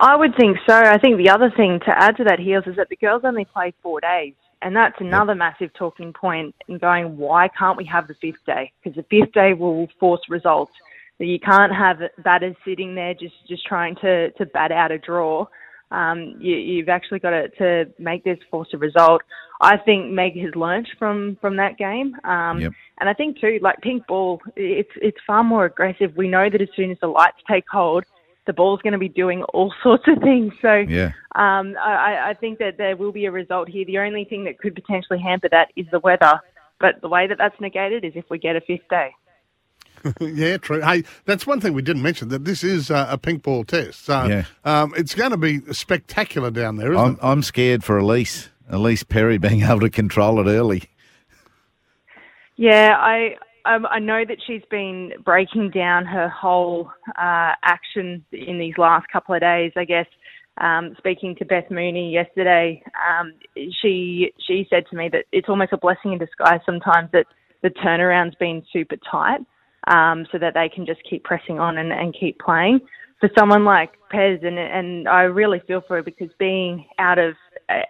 I 0.01 0.17
would 0.17 0.35
think 0.41 0.57
so. 0.67 0.75
I 0.75 0.97
think 0.97 1.19
the 1.19 1.29
other 1.29 1.53
thing 1.55 1.81
to 1.85 1.91
add 1.91 2.17
to 2.17 2.25
that, 2.25 2.39
Heels, 2.39 2.65
is 2.67 2.77
that 2.77 2.89
the 2.89 2.97
girls 2.97 3.25
only 3.27 3.45
play 3.45 3.75
four 3.83 4.01
days. 4.01 4.33
And 4.63 4.75
that's 4.75 4.99
another 5.01 5.35
massive 5.35 5.71
talking 5.75 6.15
point 6.15 6.55
in 6.67 6.79
going, 6.79 7.19
why 7.19 7.49
can't 7.59 7.77
we 7.77 7.85
have 7.85 8.09
the 8.09 8.15
fifth 8.15 8.43
day? 8.47 8.73
Because 8.83 8.97
the 8.97 9.05
fifth 9.11 9.33
day 9.35 9.53
will 9.53 9.87
force 10.01 10.23
results. 10.31 10.73
You 11.19 11.39
can't 11.39 11.75
have 11.75 11.99
batters 12.25 12.57
sitting 12.65 12.95
there 12.95 13.13
just, 13.13 13.35
just 13.47 13.67
trying 13.67 13.97
to, 13.97 14.31
to 14.31 14.47
bat 14.47 14.73
out 14.73 14.93
a 14.93 14.99
draw. 14.99 15.47
Um, 15.91 16.37
you, 16.39 16.57
you've 16.57 16.89
actually 16.89 17.19
got 17.19 17.31
to, 17.31 17.49
to 17.59 17.91
make 17.99 18.25
this 18.25 18.39
force 18.51 18.69
a 18.75 18.79
result. 18.79 19.23
I 19.61 19.77
think 19.77 20.11
Meg 20.13 20.39
has 20.41 20.55
learnt 20.55 20.89
from 20.99 21.37
from 21.41 21.57
that 21.57 21.79
game. 21.79 22.15
Um, 22.25 22.61
Yep. 22.61 22.73
And 23.01 23.09
I 23.09 23.15
think 23.15 23.41
too, 23.41 23.59
like 23.63 23.81
pink 23.81 24.07
ball, 24.07 24.41
it's 24.57 24.91
it's 25.01 25.19
far 25.27 25.45
more 25.45 25.65
aggressive. 25.65 26.17
We 26.17 26.29
know 26.29 26.51
that 26.51 26.61
as 26.61 26.69
soon 26.75 26.91
as 26.91 26.99
the 27.01 27.07
lights 27.07 27.39
take 27.49 27.65
hold, 27.71 28.05
the 28.47 28.53
ball's 28.53 28.81
going 28.83 28.93
to 28.93 28.99
be 28.99 29.09
doing 29.09 29.43
all 29.55 29.73
sorts 29.83 30.05
of 30.09 30.21
things. 30.21 30.53
So 30.61 30.85
Yeah. 30.89 31.13
um, 31.37 31.77
I, 31.81 32.31
I 32.31 32.35
think 32.41 32.59
that 32.59 32.77
there 32.77 32.97
will 32.97 33.13
be 33.13 33.27
a 33.27 33.31
result 33.31 33.69
here. 33.69 33.85
The 33.85 33.99
only 33.99 34.25
thing 34.25 34.45
that 34.45 34.59
could 34.59 34.75
potentially 34.75 35.21
hamper 35.21 35.49
that 35.51 35.69
is 35.77 35.87
the 35.93 36.01
weather. 36.01 36.41
But 36.81 37.01
the 37.03 37.09
way 37.09 37.27
that 37.27 37.39
that's 37.39 37.61
negated 37.61 38.05
is 38.05 38.13
if 38.15 38.25
we 38.31 38.39
get 38.39 38.57
a 38.57 38.61
fifth 38.61 38.89
day. 38.89 39.11
yeah, 40.21 40.57
true. 40.59 40.81
Hey, 40.81 41.05
that's 41.25 41.47
one 41.47 41.61
thing 41.61 41.73
we 41.73 41.83
didn't 41.83 42.03
mention 42.03 42.29
that 42.29 42.45
this 42.45 42.63
is 42.65 42.91
uh, 42.91 43.07
a 43.11 43.19
pink 43.19 43.43
ball 43.43 43.65
test. 43.65 44.05
So 44.05 44.25
Yeah. 44.25 44.45
um, 44.65 44.93
it's 44.97 45.15
going 45.15 45.31
to 45.31 45.37
be 45.37 45.61
spectacular 45.73 46.51
down 46.51 46.77
there, 46.77 46.93
isn't 46.93 47.05
I'm, 47.05 47.13
it? 47.15 47.19
I'm 47.23 47.43
scared 47.43 47.85
for 47.85 48.01
Ellyse, 48.01 48.49
Ellyse 48.71 49.07
Perry 49.09 49.39
being 49.39 49.63
able 49.65 49.81
to 49.81 49.91
control 49.91 50.41
it 50.41 50.51
early. 50.51 50.85
Yeah, 52.57 52.97
I 52.99 53.37
um, 53.65 53.87
I 53.87 53.99
know 53.99 54.25
that 54.27 54.39
she's 54.47 54.63
been 54.71 55.13
breaking 55.25 55.71
down 55.71 56.07
her 56.07 56.29
whole 56.29 56.91
uh, 57.11 57.53
action 57.63 58.25
in 58.33 58.59
these 58.59 58.75
last 58.79 59.07
couple 59.13 59.35
of 59.35 59.41
days. 59.41 59.73
I 59.77 59.85
guess 59.85 60.07
um, 60.61 60.95
speaking 60.99 61.37
to 61.37 61.45
Beth 61.45 61.71
Mooney 61.71 62.13
yesterday, 62.13 62.83
um, 63.09 63.33
she 63.81 64.33
she 64.45 64.67
said 64.71 64.85
to 64.91 64.97
me 64.97 65.09
that 65.13 65.27
it's 65.33 65.49
almost 65.49 65.73
a 65.73 65.77
blessing 65.77 66.13
in 66.13 66.19
disguise 66.19 66.61
sometimes 66.67 67.11
that 67.13 67.27
the 67.63 67.71
turnaround's 67.71 68.35
been 68.37 68.65
super 68.73 68.97
tight, 69.11 69.41
um, 69.89 70.27
so 70.31 70.39
that 70.39 70.55
they 70.55 70.69
can 70.69 70.87
just 70.87 71.01
keep 71.09 71.25
pressing 71.25 71.59
on 71.59 71.79
and, 71.79 71.93
and 71.93 72.15
keep 72.19 72.39
playing. 72.39 72.81
For 73.21 73.29
someone 73.37 73.65
like 73.65 73.91
Pez, 74.13 74.47
and 74.47 74.59
and 74.59 75.09
I 75.09 75.23
really 75.23 75.61
feel 75.67 75.83
for 75.87 75.97
her 75.97 76.03
because 76.03 76.31
being 76.39 76.87
out 76.99 77.19
of 77.19 77.35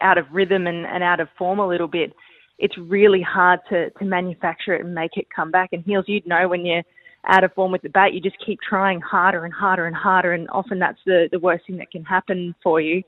out 0.01 0.17
of 0.17 0.25
rhythm 0.33 0.67
and, 0.67 0.87
and 0.87 1.03
out 1.03 1.21
of 1.21 1.29
form 1.37 1.59
a 1.59 1.69
little 1.69 1.87
bit, 1.87 2.13
it's 2.59 2.77
really 2.79 3.21
hard 3.23 3.61
to, 3.69 3.91
to 3.91 4.05
manufacture 4.05 4.75
it 4.75 4.85
and 4.85 4.95
make 4.95 5.17
it 5.17 5.27
come 5.35 5.51
back. 5.51 5.71
And 5.73 5.85
Heels, 5.85 6.07
you'd 6.09 6.27
know 6.27 6.49
when 6.49 6.65
you're 6.65 6.83
out 7.27 7.45
of 7.45 7.53
form 7.53 7.73
with 7.73 7.83
the 7.83 7.91
bat, 7.91 8.15
you 8.15 8.21
just 8.21 8.37
keep 8.45 8.59
trying 8.67 9.01
harder 9.01 9.45
and 9.45 9.53
harder 9.53 9.87
and 9.87 9.95
harder, 9.95 10.33
and 10.33 10.49
often 10.51 10.79
that's 10.79 10.99
the, 11.05 11.29
the 11.31 11.39
worst 11.39 11.67
thing 11.67 11.77
that 11.77 11.91
can 11.91 12.05
happen 12.05 12.55
for 12.63 12.81
you. 12.81 13.03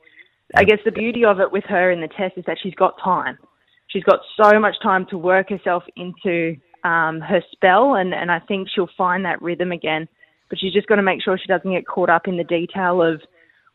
I 0.55 0.63
guess 0.63 0.79
the 0.85 0.91
beauty 0.91 1.25
of 1.25 1.39
it 1.39 1.51
with 1.51 1.63
her 1.65 1.91
in 1.91 2.01
the 2.01 2.09
test 2.09 2.37
is 2.37 2.43
that 2.45 2.57
she's 2.61 2.75
got 2.75 2.95
time. 3.03 3.37
She's 3.87 4.03
got 4.03 4.19
so 4.41 4.59
much 4.59 4.75
time 4.83 5.05
to 5.09 5.17
work 5.17 5.49
herself 5.49 5.83
into 5.95 6.55
um, 6.83 7.21
her 7.21 7.41
spell, 7.51 7.95
and, 7.95 8.13
and 8.13 8.31
I 8.31 8.39
think 8.39 8.69
she'll 8.73 8.89
find 8.97 9.25
that 9.25 9.41
rhythm 9.41 9.71
again. 9.71 10.07
But 10.49 10.59
she's 10.59 10.73
just 10.73 10.87
got 10.87 10.95
to 10.95 11.01
make 11.01 11.21
sure 11.21 11.37
she 11.37 11.47
doesn't 11.47 11.71
get 11.71 11.87
caught 11.87 12.09
up 12.09 12.27
in 12.27 12.37
the 12.37 12.43
detail 12.43 13.01
of 13.01 13.21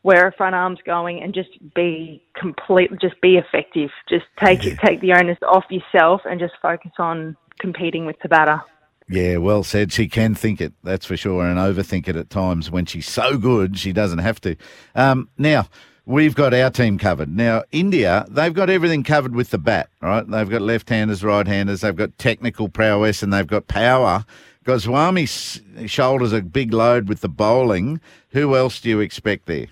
where 0.03 0.25
her 0.25 0.31
front 0.37 0.55
arm's 0.55 0.79
going 0.85 1.21
and 1.21 1.33
just 1.33 1.49
be 1.73 2.23
complete, 2.35 2.91
just 3.01 3.19
be 3.19 3.37
effective. 3.37 3.89
Just 4.07 4.25
take 4.43 4.65
it, 4.65 4.77
take 4.79 5.01
the 5.01 5.13
onus 5.13 5.37
off 5.47 5.65
yourself 5.69 6.21
and 6.25 6.39
just 6.39 6.53
focus 6.61 6.91
on 6.99 7.35
competing 7.59 8.05
with 8.05 8.15
the 8.21 8.29
batter. 8.29 8.61
Yeah, 9.09 9.37
well 9.37 9.63
said. 9.63 9.91
She 9.91 10.07
can 10.07 10.35
think 10.35 10.61
it, 10.61 10.73
that's 10.83 11.05
for 11.05 11.17
sure, 11.17 11.45
and 11.45 11.57
overthink 11.57 12.07
it 12.07 12.15
at 12.15 12.29
times. 12.29 12.69
When 12.69 12.85
she's 12.85 13.09
so 13.09 13.37
good, 13.37 13.79
she 13.79 13.93
doesn't 13.93 14.19
have 14.19 14.39
to. 14.41 14.55
Um, 14.95 15.29
now, 15.37 15.67
we've 16.07 16.35
got 16.35 16.53
our 16.53 16.71
team 16.71 16.97
covered. 16.97 17.29
Now, 17.29 17.63
India, 17.71 18.25
they've 18.29 18.53
got 18.53 18.69
everything 18.69 19.03
covered 19.03 19.35
with 19.35 19.51
the 19.51 19.57
bat, 19.57 19.89
right? 20.01 20.25
They've 20.27 20.49
got 20.49 20.61
left 20.61 20.89
handers, 20.89 21.23
right 21.23 21.45
handers, 21.45 21.81
they've 21.81 21.95
got 21.95 22.17
technical 22.17 22.69
prowess, 22.69 23.21
and 23.21 23.31
they've 23.31 23.45
got 23.45 23.67
power. 23.67 24.25
Goswami's 24.63 25.61
shoulders 25.85 26.33
a 26.33 26.41
big 26.41 26.73
load 26.73 27.07
with 27.07 27.21
the 27.21 27.29
bowling. 27.29 28.01
Who 28.31 28.55
else 28.55 28.79
do 28.81 28.89
you 28.89 29.01
expect 29.01 29.45
there? 29.45 29.67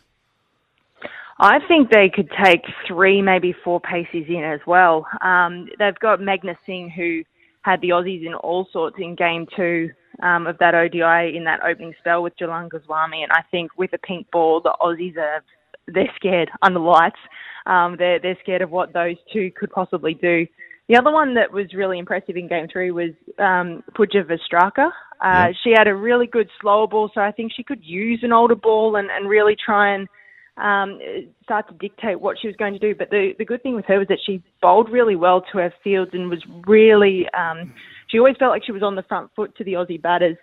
I 1.39 1.59
think 1.67 1.89
they 1.89 2.09
could 2.13 2.29
take 2.43 2.61
three, 2.87 3.21
maybe 3.21 3.53
four 3.63 3.81
paces 3.81 4.25
in 4.29 4.43
as 4.43 4.61
well. 4.65 5.05
Um, 5.21 5.67
they've 5.79 5.99
got 5.99 6.19
Meghna 6.19 6.55
Singh, 6.65 6.89
who 6.89 7.23
had 7.63 7.81
the 7.81 7.89
Aussies 7.89 8.25
in 8.25 8.33
all 8.35 8.67
sorts 8.71 8.97
in 8.99 9.15
game 9.15 9.47
two 9.55 9.89
um, 10.23 10.47
of 10.47 10.57
that 10.59 10.75
ODI 10.75 11.35
in 11.35 11.43
that 11.45 11.59
opening 11.65 11.93
spell 11.99 12.23
with 12.23 12.37
Jhulan 12.37 12.69
Goswami. 12.69 13.23
And 13.23 13.31
I 13.33 13.41
think 13.51 13.71
with 13.77 13.91
a 13.91 13.97
pink 13.97 14.31
ball, 14.31 14.61
the 14.61 14.75
Aussies 14.81 15.17
are 15.17 15.43
they're 15.87 16.11
scared 16.15 16.49
under 16.61 16.79
lights. 16.79 17.19
Um, 17.65 17.95
they're 17.97 18.19
they're 18.19 18.37
scared 18.41 18.61
of 18.61 18.71
what 18.71 18.93
those 18.93 19.15
two 19.33 19.51
could 19.55 19.71
possibly 19.71 20.13
do. 20.13 20.45
The 20.87 20.97
other 20.97 21.11
one 21.11 21.33
that 21.33 21.51
was 21.51 21.73
really 21.73 21.97
impressive 21.97 22.37
in 22.37 22.47
game 22.47 22.67
three 22.71 22.91
was 22.91 23.11
um, 23.39 23.83
Pooja 23.95 24.23
Vastrakar. 24.23 24.91
Uh, 25.19 25.47
She 25.63 25.71
had 25.75 25.87
a 25.87 25.95
really 25.95 26.27
good 26.27 26.47
slower 26.61 26.87
ball, 26.87 27.09
so 27.13 27.21
I 27.21 27.31
think 27.31 27.51
she 27.55 27.63
could 27.63 27.83
use 27.83 28.19
an 28.21 28.31
older 28.31 28.55
ball 28.55 28.95
and, 28.97 29.09
and 29.09 29.27
really 29.27 29.55
try 29.55 29.95
and 29.95 30.07
um, 30.57 30.99
start 31.43 31.67
to 31.69 31.73
dictate 31.75 32.19
what 32.19 32.37
she 32.39 32.47
was 32.47 32.55
going 32.57 32.73
to 32.73 32.79
do. 32.79 32.93
But 32.93 33.09
the, 33.09 33.33
the 33.37 33.45
good 33.45 33.63
thing 33.63 33.75
with 33.75 33.85
her 33.85 33.97
was 33.97 34.07
that 34.09 34.19
she 34.25 34.43
bowled 34.61 34.91
really 34.91 35.15
well 35.15 35.41
to 35.51 35.57
her 35.57 35.73
fields 35.83 36.11
and 36.13 36.29
was 36.29 36.43
really, 36.67 37.25
um, 37.37 37.73
she 38.07 38.19
always 38.19 38.35
felt 38.37 38.51
like 38.51 38.63
she 38.65 38.71
was 38.71 38.83
on 38.83 38.95
the 38.95 39.03
front 39.03 39.31
foot 39.35 39.55
to 39.57 39.63
the 39.63 39.73
Aussie 39.73 40.01
batters. 40.01 40.37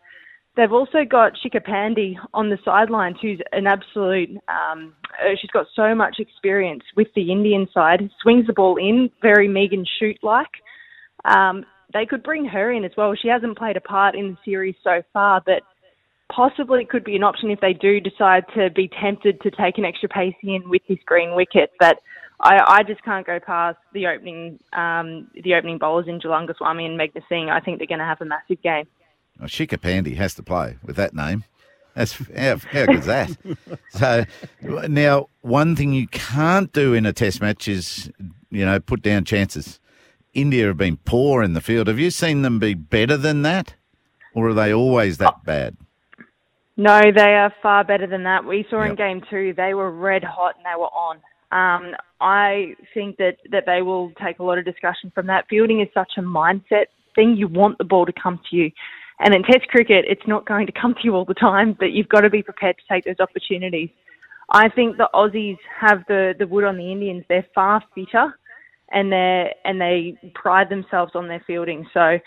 They've 0.55 0.73
also 0.73 1.05
got 1.09 1.33
Shikha 1.43 2.17
on 2.35 2.51
the 2.51 2.59
sidelines, 2.65 3.17
who's 3.23 3.41
an 3.53 3.67
absolute. 3.67 4.31
Um, 4.49 4.95
uh, 5.19 5.31
she's 5.41 5.51
got 5.51 5.67
so 5.75 5.95
much 5.95 6.17
experience 6.19 6.83
with 6.95 7.09
the 7.15 7.33
Indian 7.33 7.67
side. 7.73 8.11
Swings 8.23 8.47
the 8.47 8.53
ball 8.53 8.77
in 8.77 9.11
very 9.23 9.49
Megan 9.49 9.87
Schutt 9.99 10.19
like. 10.23 10.51
Um, 11.25 11.65
they 11.95 12.05
could 12.05 12.23
bring 12.23 12.45
her 12.45 12.71
in 12.73 12.85
as 12.85 12.93
well. 12.97 13.15
She 13.15 13.29
hasn't 13.29 13.57
played 13.57 13.77
a 13.77 13.81
part 13.81 14.15
in 14.15 14.33
the 14.33 14.39
series 14.45 14.75
so 14.85 15.03
far, 15.13 15.43
but 15.45 15.63
possibly 16.31 16.85
could 16.85 17.05
be 17.05 17.17
an 17.17 17.23
option 17.23 17.51
if 17.51 17.61
they 17.61 17.73
do 17.73 18.01
decide 18.01 18.45
to 18.55 18.71
be 18.71 18.91
tempted 19.01 19.41
to 19.43 19.51
take 19.51 19.79
an 19.79 19.85
extra 19.85 20.09
pace 20.09 20.35
in 20.43 20.69
with 20.69 20.83
this 20.89 20.99
green 21.07 21.35
wicket. 21.35 21.71
But 21.79 21.99
I, 22.41 22.59
I 22.67 22.83
just 22.83 23.03
can't 23.05 23.27
go 23.27 23.39
past 23.41 23.79
the 23.93 24.07
opening 24.07 24.59
um, 24.73 25.31
the 25.45 25.55
opening 25.55 25.79
bowlers 25.79 26.09
in 26.09 26.21
Jhulan 26.21 26.47
Goswami 26.47 26.87
and 26.87 26.99
Meghna 26.99 27.23
Singh. 27.29 27.51
I 27.51 27.61
think 27.61 27.79
they're 27.79 27.87
going 27.87 28.01
to 28.01 28.05
have 28.05 28.21
a 28.21 28.27
massive 28.27 28.61
game. 28.63 28.87
Oh, 29.43 29.47
Shikha 29.47 29.79
Pandey 29.79 30.15
has 30.17 30.35
to 30.35 30.43
play 30.43 30.77
with 30.85 30.95
that 30.97 31.15
name. 31.15 31.45
That's 31.95 32.13
how, 32.13 32.57
how 32.71 32.87
good's 32.87 33.07
that? 33.07 33.37
so 33.91 34.25
now, 34.63 35.27
one 35.41 35.75
thing 35.75 35.93
you 35.93 36.07
can't 36.09 36.73
do 36.73 36.95
in 36.95 37.05
a 37.07 37.13
test 37.13 37.41
match 37.41 37.67
is, 37.67 38.11
you 38.51 38.65
know, 38.65 38.79
put 38.79 39.03
down 39.03 39.25
chances. 39.25 39.81
India 40.33 40.67
have 40.67 40.77
been 40.77 40.97
poor 40.99 41.43
in 41.43 41.55
the 41.55 41.61
field. 41.61 41.89
Have 41.89 41.99
you 41.99 42.11
seen 42.11 42.43
them 42.43 42.59
be 42.59 42.75
better 42.75 43.17
than 43.17 43.43
that, 43.43 43.75
or 44.33 44.49
are 44.49 44.55
they 44.55 44.73
always 44.73 45.19
that 45.19 45.45
bad? 45.45 45.77
No, 46.77 47.01
they 47.15 47.35
are 47.35 47.53
far 47.61 47.85
better 47.85 48.07
than 48.07 48.23
that. 48.23 48.47
We 48.47 48.65
saw 48.71 48.83
in 48.83 48.95
game 48.95 49.23
two, 49.29 49.53
they 49.55 49.75
were 49.75 49.91
red 49.91 50.25
hot 50.25 50.55
and 50.57 50.65
they 50.65 50.79
were 50.79 50.87
on. 50.87 51.17
Um, 51.51 51.95
I 52.21 52.77
think 52.95 53.19
that, 53.19 53.37
that 53.51 53.67
they 53.67 53.83
will 53.83 54.13
take 54.25 54.39
a 54.39 54.43
lot 54.43 54.57
of 54.57 54.65
discussion 54.65 55.13
from 55.15 55.27
that. 55.27 55.45
Fielding 55.51 55.81
is 55.81 55.89
such 55.93 56.13
a 56.17 56.23
mindset 56.23 56.87
thing. 57.15 57.37
You 57.37 57.47
want 57.49 57.77
the 57.77 57.85
ball 57.85 58.07
to 58.07 58.13
come 58.13 58.41
to 58.49 58.57
you. 58.57 58.71
And 59.21 59.35
in 59.35 59.43
Test 59.43 59.69
cricket, 59.69 60.05
it's 60.09 60.27
not 60.27 60.47
going 60.47 60.67
to 60.67 60.73
come 60.73 60.95
to 60.95 61.01
you 61.05 61.15
all 61.15 61.25
the 61.25 61.35
time, 61.35 61.77
but 61.79 61.93
you've 61.93 62.09
got 62.09 62.23
to 62.23 62.31
be 62.31 62.43
prepared 62.43 62.77
to 62.79 62.95
take 62.95 63.05
those 63.05 63.21
opportunities. 63.21 63.91
I 64.51 64.69
think 64.69 64.97
the 64.97 65.09
Aussies 65.15 65.59
have 65.81 66.05
the, 66.09 66.35
the 66.39 66.47
wood 66.47 66.65
on 66.65 66.77
the 66.77 66.91
Indians. 66.91 67.25
They're 67.29 67.47
far 67.55 67.83
fitter 67.95 68.35
and 68.93 69.11
they 69.11 69.55
and 69.65 69.81
they 69.81 70.17
pride 70.35 70.69
themselves 70.69 71.13
on 71.15 71.29
their 71.29 71.43
fielding. 71.47 71.87
So 71.95 72.01
I, 72.01 72.21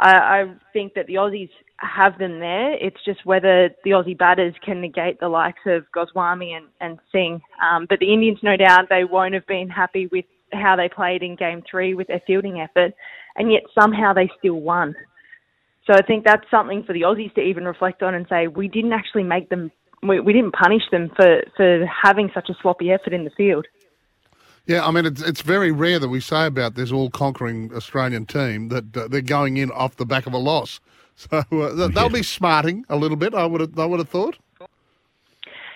I 0.00 0.54
think 0.72 0.94
that 0.94 1.06
the 1.06 1.14
Aussies 1.14 1.50
have 1.78 2.18
them 2.18 2.40
there. 2.40 2.72
It's 2.74 3.02
just 3.04 3.24
whether 3.24 3.70
the 3.84 3.90
Aussie 3.90 4.18
batters 4.18 4.54
can 4.64 4.80
negate 4.80 5.20
the 5.20 5.28
likes 5.28 5.60
of 5.66 5.84
Goswami 5.92 6.54
and, 6.54 6.66
and 6.80 6.98
Singh. 7.12 7.40
Um, 7.62 7.86
but 7.88 7.98
the 8.00 8.12
Indians, 8.12 8.38
no 8.42 8.56
doubt, 8.56 8.88
they 8.88 9.04
won't 9.04 9.34
have 9.34 9.46
been 9.46 9.68
happy 9.68 10.08
with 10.10 10.24
how 10.52 10.76
they 10.76 10.88
played 10.88 11.22
in 11.22 11.36
game 11.36 11.62
three 11.70 11.94
with 11.94 12.08
their 12.08 12.22
fielding 12.26 12.60
effort, 12.60 12.94
and 13.36 13.52
yet 13.52 13.62
somehow 13.78 14.12
they 14.12 14.30
still 14.38 14.60
won. 14.60 14.94
So 15.88 15.94
I 15.94 16.02
think 16.02 16.24
that's 16.24 16.44
something 16.50 16.84
for 16.84 16.92
the 16.92 17.00
Aussies 17.00 17.34
to 17.34 17.40
even 17.40 17.64
reflect 17.64 18.02
on 18.02 18.14
and 18.14 18.26
say, 18.28 18.46
we 18.46 18.68
didn't 18.68 18.92
actually 18.92 19.22
make 19.22 19.48
them, 19.48 19.72
we, 20.02 20.20
we 20.20 20.34
didn't 20.34 20.52
punish 20.52 20.82
them 20.92 21.10
for, 21.16 21.42
for 21.56 21.86
having 21.86 22.30
such 22.34 22.50
a 22.50 22.54
sloppy 22.60 22.90
effort 22.92 23.14
in 23.14 23.24
the 23.24 23.30
field. 23.30 23.66
Yeah, 24.66 24.86
I 24.86 24.90
mean, 24.90 25.06
it's, 25.06 25.22
it's 25.22 25.40
very 25.40 25.72
rare 25.72 25.98
that 25.98 26.10
we 26.10 26.20
say 26.20 26.44
about 26.44 26.74
this 26.74 26.92
all 26.92 27.08
conquering 27.08 27.72
Australian 27.74 28.26
team 28.26 28.68
that 28.68 28.94
uh, 28.94 29.08
they're 29.08 29.22
going 29.22 29.56
in 29.56 29.70
off 29.70 29.96
the 29.96 30.04
back 30.04 30.26
of 30.26 30.34
a 30.34 30.38
loss. 30.38 30.80
So 31.20 31.38
uh, 31.38 31.74
th- 31.74 31.94
they'll 31.94 32.08
be 32.08 32.22
smarting 32.22 32.84
a 32.88 32.94
little 32.94 33.16
bit, 33.16 33.34
I 33.34 33.44
would 33.44 33.60
have, 33.60 33.76
I 33.76 33.86
would 33.86 33.98
have 33.98 34.08
thought. 34.08 34.38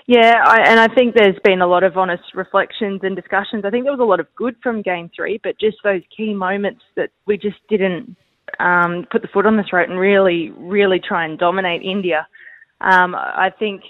Yeah, 0.06 0.40
I, 0.44 0.60
and 0.60 0.78
I 0.78 0.86
think 0.86 1.16
there's 1.16 1.38
been 1.42 1.60
a 1.60 1.66
lot 1.66 1.82
of 1.82 1.96
honest 1.96 2.22
reflections 2.32 3.00
and 3.02 3.16
discussions. 3.16 3.64
I 3.64 3.70
think 3.70 3.82
there 3.84 3.92
was 3.92 3.98
a 3.98 4.04
lot 4.04 4.20
of 4.20 4.32
good 4.36 4.54
from 4.62 4.82
Game 4.82 5.10
Three, 5.16 5.40
but 5.42 5.58
just 5.58 5.78
those 5.82 6.02
key 6.16 6.32
moments 6.32 6.82
that 6.94 7.10
we 7.26 7.38
just 7.38 7.56
didn't 7.68 8.16
um, 8.60 9.06
put 9.10 9.22
the 9.22 9.28
foot 9.28 9.46
on 9.46 9.56
the 9.56 9.64
throat 9.68 9.88
and 9.88 9.98
really, 9.98 10.50
really 10.56 11.00
try 11.00 11.24
and 11.24 11.38
dominate 11.38 11.82
India. 11.82 12.26
Um, 12.80 13.14
I 13.14 13.50
think 13.58 13.82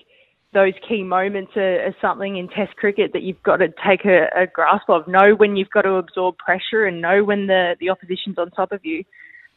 those 0.52 0.74
key 0.86 1.02
moments 1.02 1.52
are, 1.56 1.86
are 1.86 1.96
something 2.00 2.36
in 2.36 2.48
Test 2.48 2.76
cricket 2.76 3.12
that 3.14 3.22
you've 3.22 3.42
got 3.42 3.56
to 3.56 3.68
take 3.86 4.04
a, 4.04 4.26
a 4.36 4.46
grasp 4.46 4.88
of. 4.88 5.08
Know 5.08 5.34
when 5.34 5.56
you've 5.56 5.70
got 5.70 5.82
to 5.82 5.94
absorb 5.94 6.36
pressure 6.38 6.86
and 6.86 7.00
know 7.00 7.24
when 7.24 7.46
the, 7.46 7.76
the 7.80 7.88
opposition's 7.88 8.38
on 8.38 8.50
top 8.50 8.72
of 8.72 8.84
you. 8.84 9.04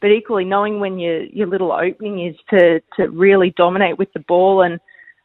But 0.02 0.12
equally, 0.12 0.46
knowing 0.46 0.80
when 0.80 1.00
your 1.00 1.24
your 1.24 1.48
little 1.48 1.72
opening 1.72 2.28
is 2.28 2.36
to 2.52 2.82
to 2.98 3.10
really 3.10 3.54
dominate 3.58 3.98
with 3.98 4.12
the 4.14 4.20
ball 4.20 4.62
and 4.62 4.80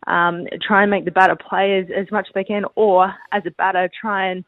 um, 0.07 0.47
try 0.67 0.83
and 0.83 0.91
make 0.91 1.05
the 1.05 1.11
batter 1.11 1.37
play 1.37 1.79
as, 1.79 1.87
as 1.95 2.11
much 2.11 2.27
as 2.29 2.35
they 2.35 2.45
can, 2.45 2.65
or 2.77 3.13
as 3.33 3.43
a 3.47 3.51
batter, 3.51 3.91
try 4.01 4.31
and 4.31 4.45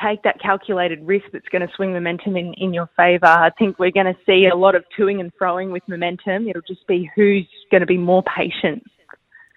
take 0.00 0.22
that 0.22 0.40
calculated 0.40 1.06
risk 1.06 1.26
that's 1.32 1.48
going 1.48 1.66
to 1.66 1.72
swing 1.74 1.92
momentum 1.92 2.36
in, 2.36 2.54
in 2.54 2.72
your 2.72 2.88
favour. 2.96 3.26
I 3.26 3.50
think 3.58 3.78
we're 3.78 3.90
going 3.90 4.06
to 4.06 4.16
see 4.26 4.48
a 4.52 4.56
lot 4.56 4.74
of 4.74 4.84
toing 4.98 5.20
and 5.20 5.32
froing 5.40 5.72
with 5.72 5.82
momentum. 5.88 6.48
It'll 6.48 6.62
just 6.62 6.86
be 6.86 7.10
who's 7.14 7.46
going 7.70 7.80
to 7.80 7.86
be 7.86 7.98
more 7.98 8.22
patient. 8.22 8.82